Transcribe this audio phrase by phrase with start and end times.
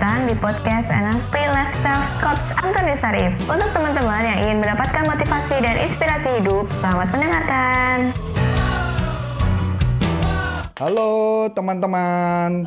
[0.00, 3.36] datang di podcast NLP Lifestyle Coach Antoni Sarif.
[3.44, 8.39] Untuk teman-teman yang ingin mendapatkan motivasi dan inspirasi hidup, selamat mendengarkan.
[10.80, 12.64] Halo teman-teman,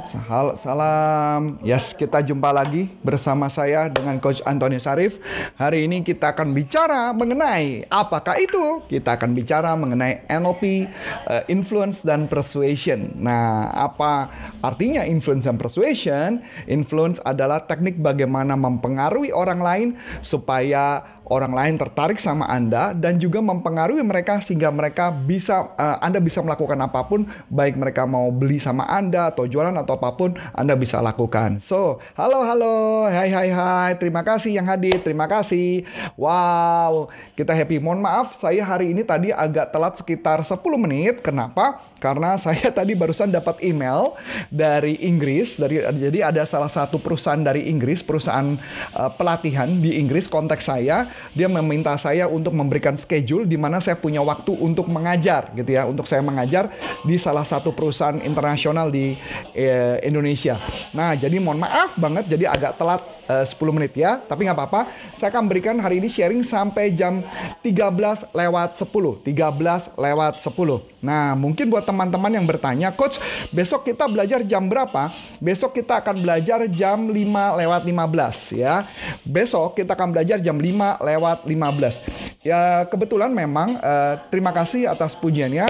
[0.54, 1.58] salam.
[1.66, 5.18] Yes, kita jumpa lagi bersama saya dengan Coach Antoni Sarif.
[5.58, 8.86] Hari ini kita akan bicara mengenai apakah itu?
[8.86, 10.86] Kita akan bicara mengenai NLP,
[11.26, 13.18] eh, influence dan persuasion.
[13.18, 14.30] Nah, apa
[14.62, 16.46] artinya influence dan persuasion?
[16.70, 19.88] Influence adalah teknik bagaimana mempengaruhi orang lain
[20.22, 26.20] supaya orang lain tertarik sama Anda dan juga mempengaruhi mereka sehingga mereka bisa uh, Anda
[26.20, 30.36] bisa melakukan apa pun baik mereka mau beli sama Anda atau jualan atau apa pun
[30.52, 31.64] Anda bisa lakukan.
[31.64, 35.88] So, halo halo, hai hai hai, terima kasih yang hadir, terima kasih.
[36.20, 37.08] Wow,
[37.40, 37.80] kita happy.
[37.80, 41.24] Mohon maaf saya hari ini tadi agak telat sekitar 10 menit.
[41.24, 41.80] Kenapa?
[42.04, 44.20] Karena saya tadi barusan dapat email
[44.52, 48.60] dari Inggris dari jadi ada salah satu perusahaan dari Inggris, perusahaan
[48.98, 53.98] uh, pelatihan di Inggris konteks saya dia meminta saya untuk memberikan schedule di mana saya
[53.98, 56.70] punya waktu untuk mengajar gitu ya, untuk saya mengajar
[57.02, 59.18] di salah satu perusahaan internasional di
[59.54, 60.62] eh, Indonesia.
[60.94, 64.82] Nah, jadi mohon maaf banget jadi agak telat eh, 10 menit ya, tapi nggak apa-apa.
[65.16, 67.24] Saya akan berikan hari ini sharing sampai jam
[67.62, 69.24] 13 lewat 10.
[69.24, 71.04] 13 lewat 10.
[71.04, 73.20] Nah, mungkin buat teman-teman yang bertanya, Coach,
[73.52, 75.12] besok kita belajar jam berapa?
[75.44, 78.88] Besok kita akan belajar jam 5 lewat 15 ya.
[79.28, 82.33] Besok kita akan belajar jam 5 lewat 15.
[82.44, 85.64] Ya kebetulan memang uh, terima kasih atas pujiannya.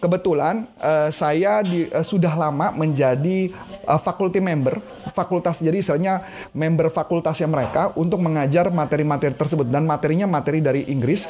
[0.00, 3.52] Kebetulan uh, saya di, uh, sudah lama menjadi
[3.84, 4.80] uh, faculty member,
[5.12, 6.24] fakultas jadi istilahnya
[6.56, 11.28] member fakultasnya mereka untuk mengajar materi-materi tersebut dan materinya materi dari Inggris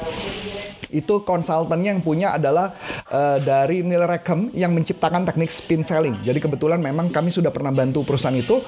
[0.91, 2.75] itu konsultannya yang punya adalah
[3.09, 6.17] uh, dari Neil Rackham yang menciptakan teknik spin selling.
[6.21, 8.61] Jadi kebetulan memang kami sudah pernah bantu perusahaan itu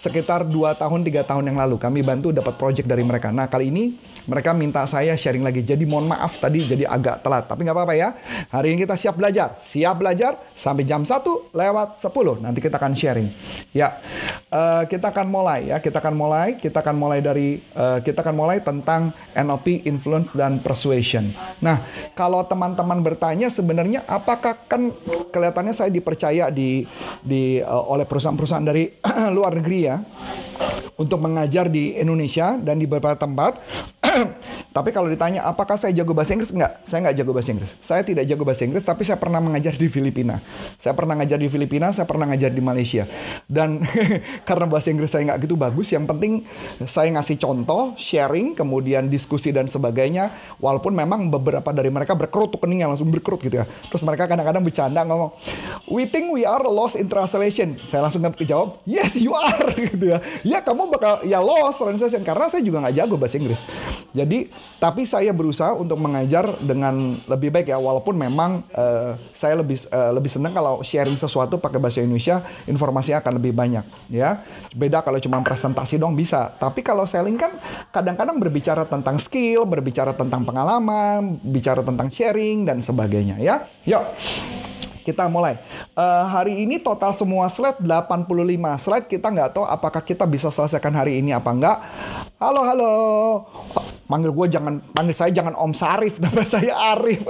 [0.00, 1.76] sekitar 2 tahun 3 tahun yang lalu.
[1.78, 3.30] Kami bantu dapat project dari mereka.
[3.30, 3.94] Nah kali ini
[4.26, 5.62] mereka minta saya sharing lagi.
[5.62, 7.44] Jadi mohon maaf tadi jadi agak telat.
[7.50, 8.08] Tapi nggak apa-apa ya.
[8.50, 9.58] Hari ini kita siap belajar.
[9.58, 12.44] Siap belajar sampai jam 1 lewat 10.
[12.44, 13.28] Nanti kita akan sharing.
[13.74, 13.98] Ya,
[14.50, 15.76] uh, kita akan mulai ya.
[15.82, 16.48] Kita akan mulai.
[16.58, 21.34] Kita akan mulai dari uh, kita akan mulai tentang NLP influence dan persuasion.
[21.62, 21.86] Nah,
[22.18, 24.90] kalau teman-teman bertanya sebenarnya apakah kan
[25.30, 26.84] kelihatannya saya dipercaya di
[27.22, 28.90] di uh, oleh perusahaan-perusahaan dari
[29.36, 29.96] luar negeri ya
[30.98, 33.62] untuk mengajar di Indonesia dan di beberapa tempat
[34.76, 36.52] tapi kalau ditanya apakah saya jago bahasa Inggris?
[36.52, 37.72] Enggak, saya nggak jago bahasa Inggris.
[37.80, 40.40] Saya tidak jago bahasa Inggris, tapi saya pernah mengajar di Filipina.
[40.78, 43.04] Saya pernah ngajar di Filipina, saya pernah ngajar di Malaysia.
[43.48, 43.82] Dan
[44.48, 46.44] karena bahasa Inggris saya nggak gitu bagus, yang penting
[46.84, 50.56] saya ngasih contoh, sharing, kemudian diskusi dan sebagainya.
[50.60, 53.66] Walaupun memang beberapa dari mereka berkerut keningnya langsung berkerut gitu ya.
[53.90, 55.34] Terus mereka kadang-kadang bercanda ngomong,
[55.90, 57.74] we think we are lost in translation.
[57.90, 60.18] Saya langsung jawab, yes you are gitu ya.
[60.42, 63.60] Ya kamu bakal ya lost translation karena saya juga nggak jago bahasa Inggris.
[64.12, 69.80] Jadi, tapi saya berusaha untuk mengajar dengan lebih baik ya, walaupun memang uh, saya lebih
[69.88, 74.44] uh, lebih senang kalau sharing sesuatu pakai bahasa Indonesia, informasinya akan lebih banyak ya.
[74.76, 77.56] Beda kalau cuma presentasi dong bisa, tapi kalau selling kan
[77.88, 83.64] kadang-kadang berbicara tentang skill, berbicara tentang pengalaman, bicara tentang sharing dan sebagainya ya.
[83.88, 84.04] Yuk
[85.02, 85.58] kita mulai.
[85.92, 88.30] Uh, hari ini total semua slide 85
[88.78, 89.06] slide.
[89.10, 91.78] Kita nggak tahu apakah kita bisa selesaikan hari ini apa enggak.
[92.38, 92.92] Halo, halo.
[94.06, 96.18] Panggil gue jangan, panggil saya jangan Om Sarif.
[96.22, 97.22] Nama saya Arif.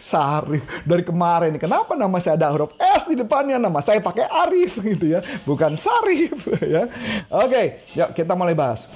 [0.00, 4.78] Sarif dari kemarin kenapa nama saya ada huruf S di depannya nama saya pakai Arif
[4.78, 6.86] gitu ya bukan Sarif ya
[7.28, 7.62] oke
[7.94, 8.86] yuk kita mulai bahas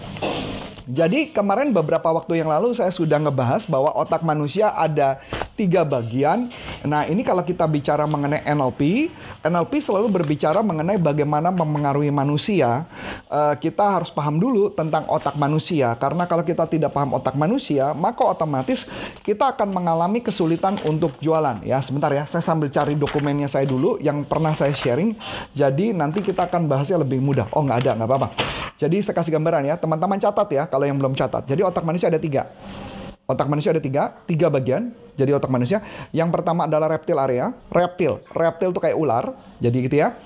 [0.84, 5.16] jadi kemarin beberapa waktu yang lalu saya sudah ngebahas bahwa otak manusia ada
[5.56, 6.52] tiga bagian.
[6.84, 9.08] Nah ini kalau kita bicara mengenai NLP,
[9.40, 12.84] NLP selalu berbicara mengenai bagaimana mempengaruhi manusia.
[13.32, 17.96] Uh, kita harus paham dulu tentang otak manusia karena kalau kita tidak paham otak manusia,
[17.96, 18.84] maka otomatis
[19.24, 21.64] kita akan mengalami kesulitan untuk jualan.
[21.64, 25.16] Ya sebentar ya, saya sambil cari dokumennya saya dulu yang pernah saya sharing.
[25.56, 27.48] Jadi nanti kita akan bahasnya lebih mudah.
[27.56, 28.28] Oh nggak ada, nggak apa-apa.
[28.76, 31.46] Jadi saya kasih gambaran ya, teman-teman catat ya kalau yang belum catat.
[31.46, 32.50] Jadi otak manusia ada tiga.
[33.30, 34.90] Otak manusia ada tiga, tiga bagian.
[35.14, 35.78] Jadi otak manusia.
[36.10, 37.54] Yang pertama adalah reptil area.
[37.70, 39.38] Reptil, reptil itu kayak ular.
[39.62, 40.18] Jadi gitu ya.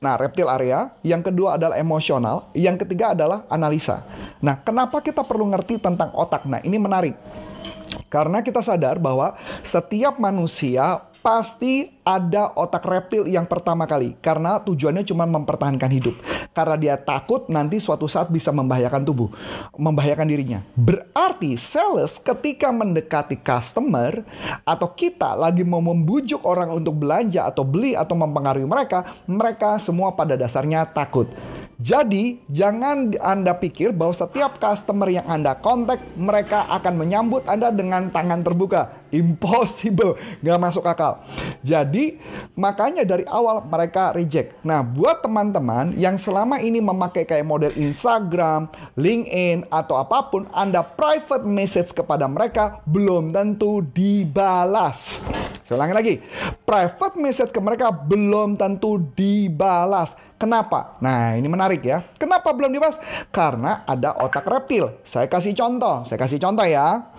[0.00, 0.90] Nah, reptil area.
[1.04, 2.48] Yang kedua adalah emosional.
[2.56, 4.08] Yang ketiga adalah analisa.
[4.40, 6.48] Nah, kenapa kita perlu ngerti tentang otak?
[6.48, 7.14] Nah, ini menarik.
[8.10, 15.04] Karena kita sadar bahwa setiap manusia pasti ada otak reptil yang pertama kali karena tujuannya
[15.04, 16.16] cuma mempertahankan hidup.
[16.50, 19.30] Karena dia takut nanti suatu saat bisa membahayakan tubuh,
[19.78, 20.60] membahayakan dirinya.
[20.74, 24.26] Berarti sales ketika mendekati customer
[24.66, 30.10] atau kita lagi mau membujuk orang untuk belanja atau beli atau mempengaruhi mereka, mereka semua
[30.10, 31.30] pada dasarnya takut.
[31.80, 38.12] Jadi, jangan Anda pikir bahwa setiap customer yang Anda kontak, mereka akan menyambut Anda dengan
[38.12, 38.99] tangan terbuka.
[39.10, 41.22] Impossible, nggak masuk akal.
[41.60, 42.18] Jadi,
[42.54, 44.62] makanya dari awal mereka reject.
[44.62, 50.86] Nah, buat teman-teman yang selama ini memakai kayak model Instagram, LinkedIn, atau apa pun, Anda
[50.86, 55.18] private message kepada mereka belum tentu dibalas.
[55.66, 56.14] Saya ulangi lagi,
[56.66, 60.14] private message ke mereka belum tentu dibalas.
[60.40, 60.96] Kenapa?
[61.04, 62.00] Nah, ini menarik ya.
[62.16, 62.96] Kenapa belum dibalas?
[63.28, 64.96] Karena ada otak reptil.
[65.04, 67.12] Saya kasih contoh, saya kasih contoh ya.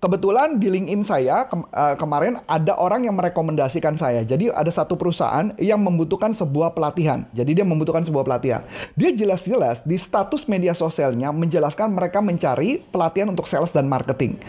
[0.00, 4.24] Kebetulan di LinkedIn saya ke uh, kemarin ada orang yang merekomendasikan saya.
[4.24, 7.28] Jadi ada satu perusahaan yang membutuhkan sebuah pelatihan.
[7.36, 8.64] Jadi dia membutuhkan sebuah pelatihan.
[8.96, 14.40] Dia jelas-jelas di status media sosialnya menjelaskan mereka mencari pelatihan untuk sales dan marketing.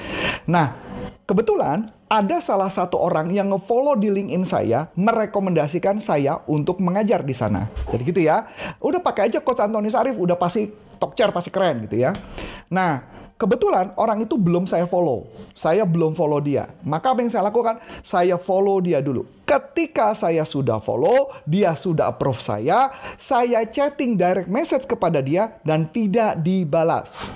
[0.47, 0.71] Nah,
[1.27, 7.35] kebetulan ada salah satu orang yang ngefollow di LinkedIn saya merekomendasikan saya untuk mengajar di
[7.35, 7.67] sana.
[7.91, 8.47] Jadi gitu ya.
[8.79, 12.15] Udah pakai aja coach Antoni Sarif, udah pasti talk chair pasti keren gitu ya.
[12.71, 15.25] Nah, Kebetulan orang itu belum saya follow.
[15.57, 16.69] Saya belum follow dia.
[16.85, 17.81] Maka apa yang saya lakukan?
[18.05, 19.25] Saya follow dia dulu.
[19.49, 25.89] Ketika saya sudah follow, dia sudah approve saya, saya chatting direct message kepada dia dan
[25.89, 27.33] tidak dibalas.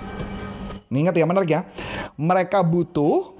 [0.86, 1.66] Ini ingat ya menarik ya.
[2.14, 3.35] Mereka butuh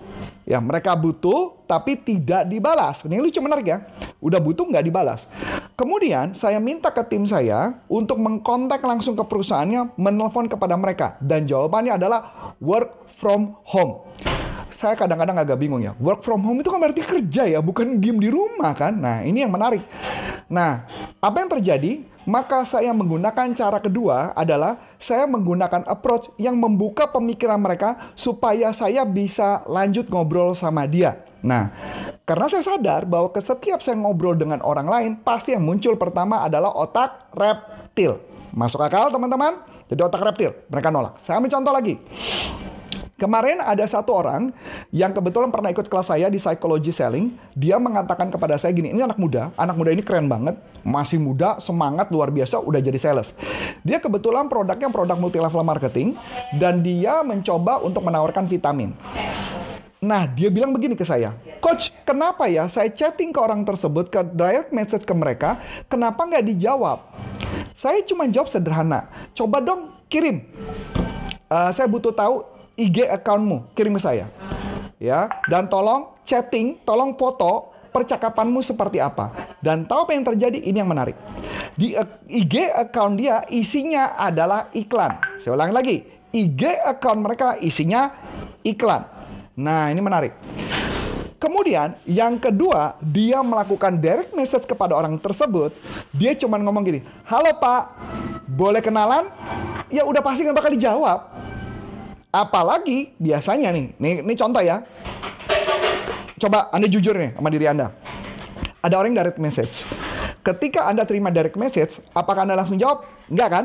[0.47, 3.03] Ya, mereka butuh tapi tidak dibalas.
[3.03, 3.79] Ini lucu menarik ya.
[4.23, 5.27] Udah butuh nggak dibalas.
[5.75, 11.19] Kemudian saya minta ke tim saya untuk mengkontak langsung ke perusahaannya, menelpon kepada mereka.
[11.19, 14.07] Dan jawabannya adalah work from home
[14.77, 15.97] saya kadang-kadang agak bingung ya.
[15.97, 18.93] Work from home itu kan berarti kerja ya, bukan diem di rumah kan.
[18.93, 19.81] Nah, ini yang menarik.
[20.51, 20.85] Nah,
[21.23, 22.05] apa yang terjadi?
[22.27, 29.07] Maka saya menggunakan cara kedua adalah saya menggunakan approach yang membuka pemikiran mereka supaya saya
[29.07, 31.23] bisa lanjut ngobrol sama dia.
[31.47, 31.71] Nah,
[32.27, 36.75] karena saya sadar bahwa setiap saya ngobrol dengan orang lain, pasti yang muncul pertama adalah
[36.75, 38.19] otak reptil.
[38.51, 39.63] Masuk akal teman-teman?
[39.87, 41.23] Jadi otak reptil, mereka nolak.
[41.23, 41.95] Saya ambil contoh lagi.
[43.17, 44.53] Kemarin ada satu orang
[44.93, 47.33] yang kebetulan pernah ikut kelas saya di psychology selling.
[47.57, 51.57] Dia mengatakan kepada saya gini, ini anak muda, anak muda ini keren banget, masih muda,
[51.57, 53.33] semangat luar biasa, udah jadi sales.
[53.81, 56.13] Dia kebetulan produknya produk multi level marketing
[56.61, 58.93] dan dia mencoba untuk menawarkan vitamin.
[59.97, 61.33] Nah, dia bilang begini ke saya,
[61.65, 65.57] Coach, kenapa ya saya chatting ke orang tersebut, ke direct message ke mereka,
[65.89, 67.01] kenapa nggak dijawab?
[67.73, 70.45] Saya cuma jawab sederhana, coba dong kirim.
[71.49, 74.29] Uh, saya butuh tahu IG accountmu, kirim ke saya.
[74.97, 79.57] Ya, dan tolong chatting, tolong foto percakapanmu seperti apa.
[79.65, 80.61] Dan tahu apa yang terjadi?
[80.61, 81.17] Ini yang menarik.
[81.77, 81.97] Di
[82.29, 85.17] IG account dia isinya adalah iklan.
[85.41, 85.97] Saya ulangi lagi.
[86.37, 88.13] IG account mereka isinya
[88.61, 89.09] iklan.
[89.57, 90.37] Nah, ini menarik.
[91.37, 95.73] Kemudian yang kedua, dia melakukan direct message kepada orang tersebut.
[96.13, 97.83] Dia cuma ngomong gini, "Halo Pak,
[98.49, 99.29] boleh kenalan?"
[99.93, 101.36] Ya udah pasti nggak bakal dijawab.
[102.37, 104.85] Apalagi biasanya nih, nih, nih contoh ya.
[106.37, 107.97] Coba Anda jujur nih sama diri Anda.
[108.85, 109.89] Ada orang direct message.
[110.45, 113.09] Ketika Anda terima direct message, apakah Anda langsung jawab?
[113.33, 113.65] Enggak kan?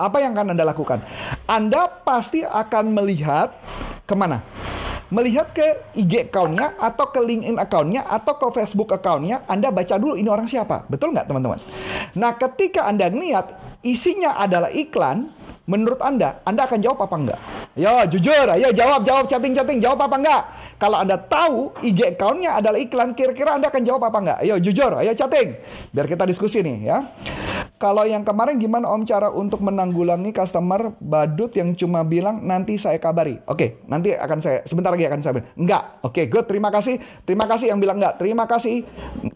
[0.00, 1.04] Apa yang akan Anda lakukan?
[1.44, 3.52] Anda pasti akan melihat
[4.08, 4.40] ke mana?
[5.12, 10.16] Melihat ke IG account-nya atau ke LinkedIn account-nya atau ke Facebook account-nya, Anda baca dulu
[10.16, 10.88] ini orang siapa.
[10.88, 11.60] Betul nggak teman-teman?
[12.16, 15.30] Nah ketika Anda lihat isinya adalah iklan,
[15.68, 17.40] Menurut Anda, Anda akan jawab apa enggak?
[17.76, 20.42] Yo, jujur, ayo jawab, jawab, chatting-chatting, jawab apa enggak?
[20.80, 24.38] Kalau Anda tahu IG account-nya adalah iklan, kira-kira Anda akan jawab apa enggak?
[24.48, 25.60] Ayo jujur, ayo chatting.
[25.92, 27.04] Biar kita diskusi nih ya.
[27.78, 32.98] Kalau yang kemarin gimana Om cara untuk menanggulangi customer badut yang cuma bilang nanti saya
[32.98, 33.38] kabari?
[33.46, 35.46] Oke, nanti akan saya sebentar lagi akan saya.
[35.54, 36.02] Enggak.
[36.02, 36.50] Oke, good.
[36.50, 36.98] Terima kasih.
[37.22, 38.18] Terima kasih yang bilang enggak.
[38.18, 38.82] Terima kasih.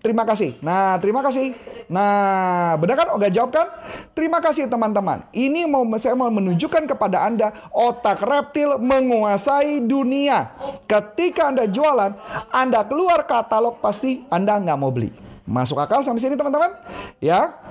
[0.03, 0.59] Terima kasih.
[0.59, 1.55] Nah, terima kasih.
[1.87, 3.09] Nah, benar kan?
[3.15, 3.67] Oga jawab kan?
[4.11, 5.23] Terima kasih teman-teman.
[5.31, 10.51] Ini mau saya mau menunjukkan kepada Anda otak reptil menguasai dunia.
[10.91, 12.11] Ketika Anda jualan,
[12.51, 15.15] Anda keluar katalog pasti Anda nggak mau beli.
[15.47, 16.75] Masuk akal sampai sini teman-teman?
[17.23, 17.62] Ya.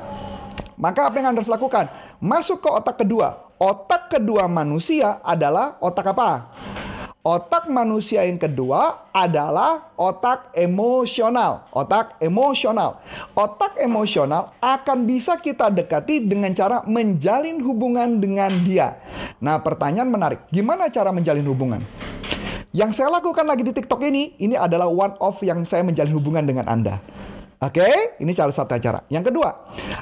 [0.82, 1.94] Maka apa yang Anda harus lakukan?
[2.18, 3.54] Masuk ke otak kedua.
[3.62, 6.50] Otak kedua manusia adalah otak apa?
[7.22, 11.70] Otak manusia yang kedua adalah otak emosional.
[11.70, 12.98] Otak emosional.
[13.38, 18.98] Otak emosional akan bisa kita dekati dengan cara menjalin hubungan dengan dia.
[19.38, 20.50] Nah, pertanyaan menarik.
[20.50, 21.86] Gimana cara menjalin hubungan?
[22.74, 26.42] Yang saya lakukan lagi di TikTok ini, ini adalah one of yang saya menjalin hubungan
[26.42, 26.98] dengan Anda.
[27.62, 28.18] Oke, okay?
[28.18, 29.06] ini salah satu cara.
[29.06, 29.54] Yang kedua,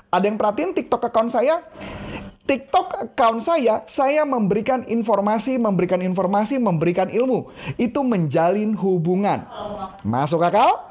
[0.08, 1.60] ada yang perhatiin TikTok account saya?
[2.48, 7.51] TikTok account saya, saya memberikan informasi, memberikan informasi, memberikan ilmu.
[7.78, 9.46] Itu menjalin hubungan.
[10.01, 10.88] Masuk akal?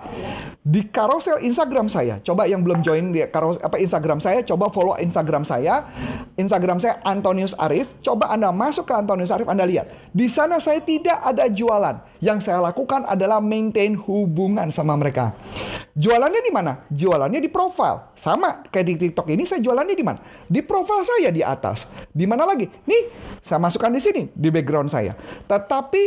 [0.62, 4.94] Di carousel Instagram saya, coba yang belum join di carousel apa Instagram saya, coba follow
[5.00, 5.88] Instagram saya.
[6.38, 7.90] Instagram saya Antonius Arif.
[8.06, 9.90] Coba Anda masuk ke Antonius Arif, Anda lihat.
[10.14, 12.17] Di sana saya tidak ada jualan.
[12.18, 15.38] Yang saya lakukan adalah maintain hubungan sama mereka.
[15.98, 16.86] Jualannya di mana?
[16.90, 18.14] Jualannya di profile.
[18.14, 20.18] Sama kayak di TikTok ini saya jualannya di mana?
[20.46, 21.90] Di profile saya di atas.
[22.14, 22.70] Di mana lagi?
[22.86, 23.10] Nih,
[23.42, 25.18] saya masukkan di sini di background saya.
[25.50, 26.02] Tetapi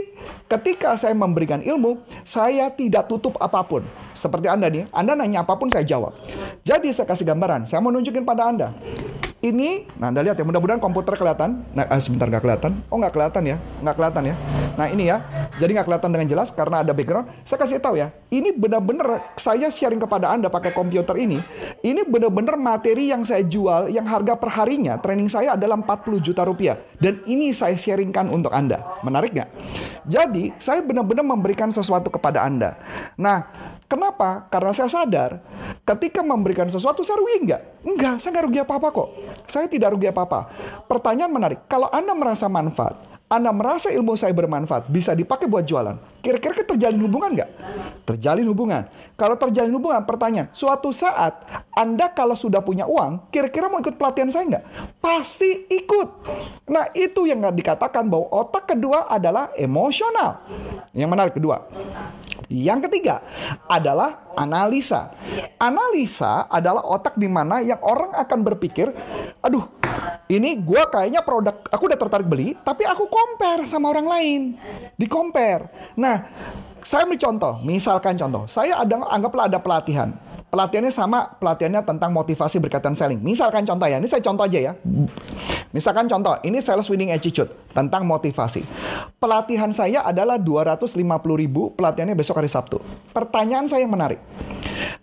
[0.47, 3.83] ketika saya memberikan ilmu, saya tidak tutup apa pun.
[4.15, 6.15] Seperti Anda nih, Anda nanya apa pun saya jawab.
[6.63, 8.71] Jadi saya kasih gambaran, saya mau nunjukin pada Anda.
[9.41, 11.65] Ini, nah Anda lihat ya, mudah-mudahan komputer kelihatan.
[11.73, 12.85] Nah, eh, sebentar nggak kelihatan.
[12.93, 14.35] Oh nggak kelihatan ya, nggak kelihatan ya.
[14.77, 15.17] Nah ini ya,
[15.57, 17.25] jadi nggak kelihatan dengan jelas karena ada background.
[17.41, 21.41] Saya kasih tahu ya, ini benar-benar saya sharing kepada Anda pakai komputer ini.
[21.81, 26.77] Ini benar-benar materi yang saya jual, yang harga perharinya training saya adalah 40 juta rupiah.
[27.01, 29.01] Dan ini saya sharingkan untuk Anda.
[29.01, 29.49] Menarik nggak?
[30.05, 32.77] Jadi saya benar-benar memberikan sesuatu kepada Anda.
[33.17, 33.41] Nah,
[33.91, 34.47] Kenapa?
[34.47, 35.43] Karena saya sadar
[35.83, 37.61] ketika memberikan sesuatu saya rugi nggak?
[37.83, 39.09] Enggak, saya nggak rugi apa-apa kok.
[39.51, 40.47] Saya tidak rugi apa-apa.
[40.87, 45.95] Pertanyaan menarik, kalau Anda merasa manfaat, anda merasa ilmu saya bermanfaat, bisa dipakai buat jualan.
[46.19, 47.49] Kira-kira terjalin hubungan nggak?
[48.03, 48.91] Terjalin hubungan.
[49.15, 51.39] Kalau terjalin hubungan, pertanyaan, suatu saat
[51.71, 54.65] Anda kalau sudah punya uang, kira-kira mau ikut pelatihan saya nggak?
[54.99, 56.07] Pasti ikut.
[56.75, 60.43] Nah itu yang nggak dikatakan bahwa otak kedua adalah emosional.
[60.91, 61.71] Yang menarik kedua.
[62.51, 63.23] Yang ketiga
[63.71, 65.15] adalah analisa.
[65.55, 68.91] Analisa adalah otak di mana yang orang akan berpikir,
[69.39, 69.71] aduh,
[70.27, 74.41] ini gue kayaknya produk, aku udah tertarik beli, tapi aku compare sama orang lain.
[74.99, 75.95] Di compare.
[75.95, 76.27] Nah,
[76.83, 80.11] saya ambil contoh, misalkan contoh, saya ada anggaplah ada pelatihan
[80.51, 83.23] pelatihannya sama pelatihannya tentang motivasi berkaitan selling.
[83.23, 84.73] Misalkan contoh ya, ini saya contoh aja ya.
[85.71, 88.67] Misalkan contoh, ini sales winning attitude tentang motivasi.
[89.15, 90.99] Pelatihan saya adalah 250
[91.39, 92.83] ribu, pelatihannya besok hari Sabtu.
[93.15, 94.19] Pertanyaan saya yang menarik.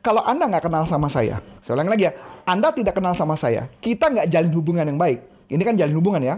[0.05, 2.13] Kalau Anda nggak kenal sama saya, saya ulangi lagi ya,
[2.45, 6.21] Anda tidak kenal sama saya, kita nggak jalin hubungan yang baik, ini kan jalin hubungan
[6.21, 6.37] ya.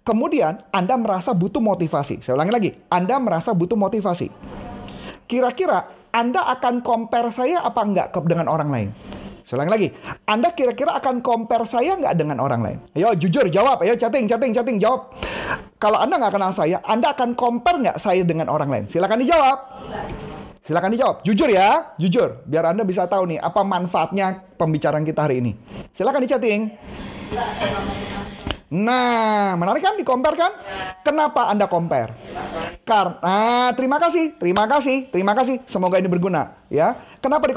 [0.00, 2.24] Kemudian Anda merasa butuh motivasi.
[2.24, 4.32] Saya ulangi lagi, Anda merasa butuh motivasi.
[5.26, 8.88] Kira-kira anda akan compare saya apa enggak dengan orang lain?
[9.46, 9.92] Selang lagi,
[10.26, 12.78] Anda kira-kira akan compare saya nggak dengan orang lain?
[12.98, 15.12] Ayo jujur jawab, ayo chatting, chatting, chatting, jawab.
[15.78, 18.84] Kalau Anda nggak kenal saya, Anda akan compare nggak saya dengan orang lain?
[18.90, 19.58] Silakan dijawab.
[20.66, 25.38] Silakan dijawab, jujur ya, jujur, biar Anda bisa tahu nih apa manfaatnya pembicaraan kita hari
[25.38, 25.54] ini.
[25.94, 26.60] Silakan di chatting.
[28.66, 30.52] Nah, menarik kan di compare kan?
[31.06, 32.18] Kenapa Anda compare?
[32.82, 35.62] Karena terima kasih, terima kasih, terima kasih.
[35.70, 37.18] Semoga ini berguna ya.
[37.22, 37.54] Kenapa di?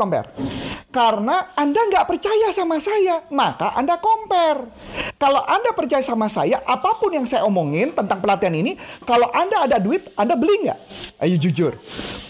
[0.90, 4.74] Karena Anda nggak percaya sama saya, maka Anda compare.
[5.22, 8.74] Kalau Anda percaya sama saya, apa pun yang saya omongin tentang pelatihan ini,
[9.06, 10.80] kalau Anda ada duit, Anda beli nggak?
[11.22, 11.78] Ayo jujur,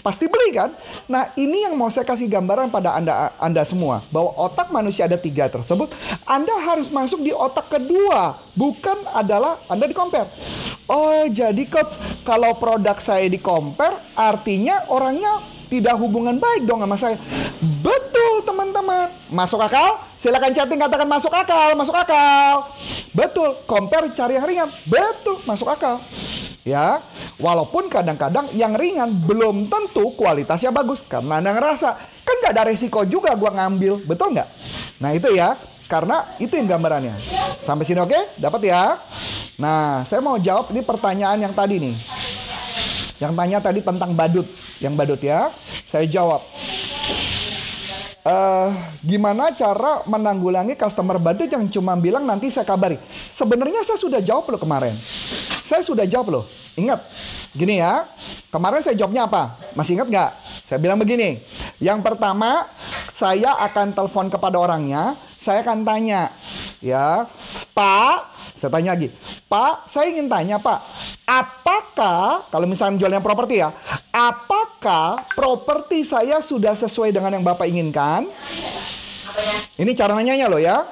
[0.04, 0.76] pasti beli kan?
[1.08, 5.16] Nah ini yang mau saya kasih gambaran pada Anda Anda semua bahwa otak manusia ada
[5.16, 5.96] tiga tersebut,
[6.28, 10.28] Anda harus masuk di otak kedua bukan adalah Anda di compare.
[10.90, 11.96] Oh, jadi coach,
[12.26, 17.16] kalau produk saya di compare artinya orangnya tidak hubungan baik dong sama saya.
[17.62, 19.14] Betul, teman-teman.
[19.30, 20.02] Masuk akal?
[20.18, 22.74] Silakan chatting katakan masuk akal, masuk akal.
[23.14, 24.70] Betul, compare cari yang ringan.
[24.90, 26.02] Betul, masuk akal.
[26.68, 27.02] Ya,
[27.40, 31.90] walaupun kadang-kadang yang ringan belum tentu kualitasnya bagus karena anda ngerasa
[32.22, 34.50] kan nggak ada resiko juga gua ngambil, betul nggak?
[35.00, 35.56] Nah itu ya,
[35.90, 37.16] karena itu yang gambarannya.
[37.58, 38.14] Sampai sini oke?
[38.14, 38.24] Okay?
[38.38, 39.02] Dapat ya?
[39.58, 41.96] Nah, saya mau jawab ini pertanyaan yang tadi nih.
[43.20, 44.48] Yang tanya tadi tentang badut.
[44.80, 45.52] Yang badut ya.
[45.92, 46.42] Saya jawab.
[48.20, 53.00] Uh, gimana cara menanggulangi customer badut yang cuma bilang nanti saya kabari?
[53.32, 54.96] Sebenarnya saya sudah jawab loh kemarin.
[55.64, 56.46] Saya sudah jawab loh.
[56.80, 57.04] Ingat,
[57.52, 58.08] gini ya.
[58.50, 59.60] Kemarin saya jawabnya apa?
[59.76, 60.32] Masih ingat nggak?
[60.66, 61.44] Saya bilang begini.
[61.78, 62.68] Yang pertama,
[63.16, 66.36] saya akan telepon kepada orangnya saya akan tanya,
[66.84, 67.24] ya,
[67.72, 69.08] Pak, saya tanya lagi,
[69.48, 70.80] Pak, saya ingin tanya Pak,
[71.24, 73.72] apakah kalau misalnya jualnya properti ya,
[74.12, 78.28] apakah properti saya sudah sesuai dengan yang Bapak inginkan?
[79.80, 80.84] Ini cara nanyanya loh ya.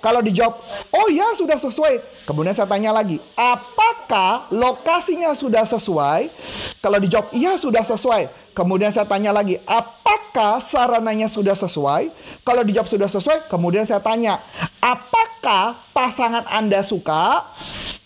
[0.00, 0.56] Kalau dijawab,
[0.92, 2.24] oh ya sudah sesuai.
[2.24, 6.32] Kemudian saya tanya lagi, apakah lokasinya sudah sesuai?
[6.80, 8.42] Kalau dijawab, iya sudah sesuai.
[8.52, 12.12] Kemudian saya tanya lagi, apakah sarananya sudah sesuai?
[12.44, 14.44] Kalau dijawab sudah sesuai, kemudian saya tanya,
[14.80, 17.48] apakah pasangan Anda suka?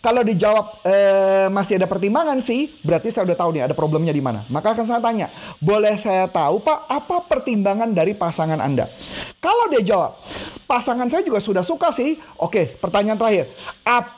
[0.07, 4.23] Kalau dijawab eh, masih ada pertimbangan sih, berarti saya udah tahu nih ada problemnya di
[4.23, 4.47] mana.
[4.47, 5.27] Maka akan saya tanya,
[5.59, 8.87] boleh saya tahu Pak, apa pertimbangan dari pasangan Anda?
[9.43, 10.15] Kalau dia jawab,
[10.71, 12.23] pasangan saya juga sudah suka sih.
[12.39, 13.51] Oke, pertanyaan terakhir.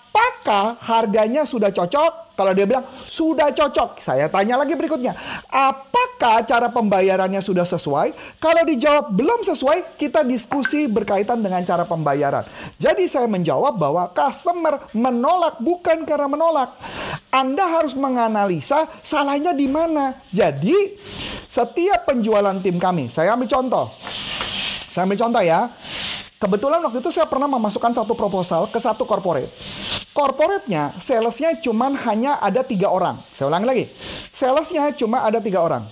[0.09, 2.33] Apakah harganya sudah cocok?
[2.33, 5.13] Kalau dia bilang sudah cocok, saya tanya lagi berikutnya.
[5.51, 8.39] Apakah cara pembayarannya sudah sesuai?
[8.39, 12.47] Kalau dijawab belum sesuai, kita diskusi berkaitan dengan cara pembayaran.
[12.81, 16.79] Jadi saya menjawab bahwa customer menolak bukan karena menolak.
[17.29, 20.17] Anda harus menganalisa salahnya di mana.
[20.31, 20.97] Jadi
[21.51, 23.87] setiap penjualan tim kami, saya ambil contoh.
[24.89, 25.69] Saya ambil contoh ya.
[26.39, 29.51] Kebetulan waktu itu saya pernah memasukkan satu proposal ke satu corporate.
[30.15, 33.19] Corporate-nya, salesnya cuma hanya ada tiga orang.
[33.35, 33.85] Saya ulangi lagi.
[34.31, 35.91] Salesnya cuma ada tiga orang.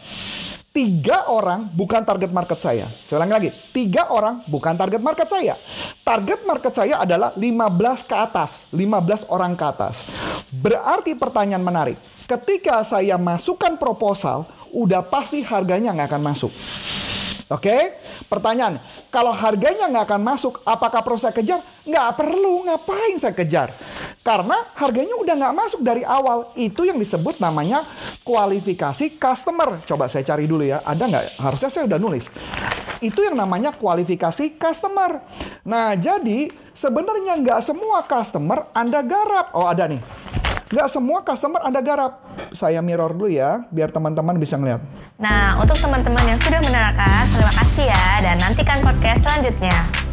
[0.70, 2.86] Tiga orang bukan target market saya.
[3.10, 3.50] Saya ulangi lagi.
[3.74, 5.58] Tiga orang bukan target market saya.
[6.06, 8.70] Target market saya adalah 15 ke atas.
[8.70, 9.98] 15 orang ke atas.
[10.54, 11.98] Berarti pertanyaan menarik.
[12.30, 16.54] Ketika saya masukkan proposal, udah pasti harganya nggak akan masuk.
[17.46, 17.94] Oke,
[18.26, 21.62] pertanyaan, kalau harganya nggak akan masuk, apakah perlu saya kejar?
[21.86, 23.70] Nggak perlu, ngapain saya kejar?
[24.26, 26.50] Karena harganya udah nggak masuk dari awal.
[26.58, 27.86] Itu yang disebut namanya
[28.26, 29.78] kualifikasi customer.
[29.86, 31.38] Coba saya cari dulu ya, ada nggak?
[31.38, 32.26] Harusnya saya udah nulis.
[32.98, 35.22] Itu yang namanya kualifikasi customer.
[35.62, 39.54] Nah, jadi sebenarnya nggak semua customer Anda garap.
[39.54, 40.02] Oh, ada nih.
[40.66, 42.26] Nggak semua customer Anda garap.
[42.50, 44.82] Saya mirror dulu ya, biar teman-teman bisa ngeliat.
[45.14, 50.05] Nah, untuk teman-teman yang sudah menerangkan, terima kasih ya, dan nantikan podcast selanjutnya.